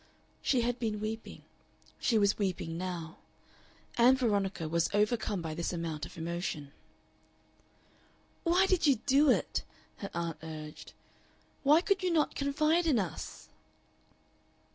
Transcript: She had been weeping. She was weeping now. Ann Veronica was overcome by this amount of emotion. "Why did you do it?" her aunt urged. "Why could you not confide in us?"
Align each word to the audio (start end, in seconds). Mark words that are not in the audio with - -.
She 0.41 0.61
had 0.61 0.79
been 0.79 0.99
weeping. 0.99 1.43
She 1.99 2.17
was 2.17 2.39
weeping 2.39 2.75
now. 2.75 3.19
Ann 3.99 4.15
Veronica 4.15 4.67
was 4.67 4.89
overcome 4.95 5.43
by 5.43 5.53
this 5.53 5.71
amount 5.71 6.07
of 6.07 6.17
emotion. 6.17 6.71
"Why 8.41 8.65
did 8.65 8.87
you 8.87 8.95
do 9.05 9.29
it?" 9.29 9.63
her 9.97 10.09
aunt 10.15 10.39
urged. 10.41 10.93
"Why 11.61 11.81
could 11.81 12.01
you 12.01 12.09
not 12.09 12.33
confide 12.33 12.87
in 12.87 12.97
us?" 12.97 13.49